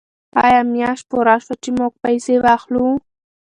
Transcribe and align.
آیا 0.43 0.61
میاشت 0.73 1.05
پوره 1.09 1.35
شوه 1.43 1.55
چې 1.63 1.69
موږ 1.77 1.93
پیسې 2.03 2.35
واخلو؟ 2.43 2.85